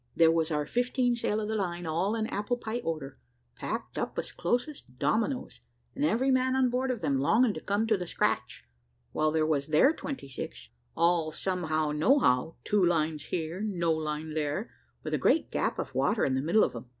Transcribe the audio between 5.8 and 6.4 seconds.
and every